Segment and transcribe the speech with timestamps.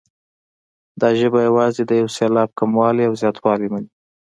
[1.01, 3.89] دا ژبه یوازې د یو سېلاب کموالی او زیاتوالی مني.